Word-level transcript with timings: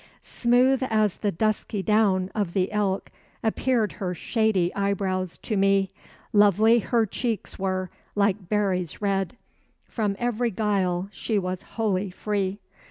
Smooth 0.23 0.81
as 0.89 1.17
the 1.17 1.31
dusky 1.31 1.83
down 1.83 2.31
of 2.33 2.53
the 2.53 2.71
elk 2.71 3.11
Appeared 3.43 3.91
her 4.01 4.15
shady 4.15 4.73
eyebrows 4.73 5.37
to 5.37 5.55
me; 5.55 5.91
Lovely 6.33 6.79
her 6.79 7.05
cheeks 7.05 7.59
were, 7.59 7.91
like 8.15 8.49
berries 8.49 8.99
red; 8.99 9.37
From 9.85 10.15
every 10.17 10.49
guile 10.49 11.07
she 11.11 11.37
was 11.37 11.61
wholly 11.77 12.09
free. 12.09 12.57